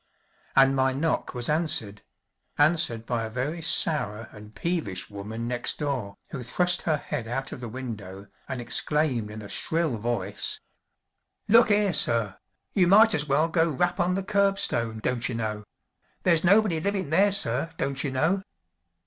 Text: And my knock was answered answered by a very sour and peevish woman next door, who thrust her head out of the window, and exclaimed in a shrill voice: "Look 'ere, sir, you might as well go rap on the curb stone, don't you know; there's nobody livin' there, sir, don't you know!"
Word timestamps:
And 0.55 0.75
my 0.75 0.93
knock 0.93 1.35
was 1.35 1.47
answered 1.47 2.01
answered 2.57 3.05
by 3.05 3.21
a 3.23 3.29
very 3.29 3.61
sour 3.61 4.29
and 4.31 4.55
peevish 4.55 5.11
woman 5.11 5.47
next 5.47 5.77
door, 5.77 6.15
who 6.31 6.41
thrust 6.41 6.81
her 6.81 6.97
head 6.97 7.27
out 7.27 7.51
of 7.51 7.61
the 7.61 7.69
window, 7.69 8.25
and 8.49 8.59
exclaimed 8.59 9.29
in 9.29 9.43
a 9.43 9.47
shrill 9.47 9.97
voice: 9.99 10.59
"Look 11.47 11.69
'ere, 11.69 11.93
sir, 11.93 12.39
you 12.73 12.87
might 12.87 13.13
as 13.13 13.27
well 13.27 13.47
go 13.47 13.69
rap 13.69 13.99
on 13.99 14.15
the 14.15 14.23
curb 14.23 14.57
stone, 14.57 15.01
don't 15.03 15.29
you 15.29 15.35
know; 15.35 15.63
there's 16.23 16.43
nobody 16.43 16.79
livin' 16.79 17.11
there, 17.11 17.31
sir, 17.31 17.69
don't 17.77 18.03
you 18.03 18.09
know!" 18.09 18.41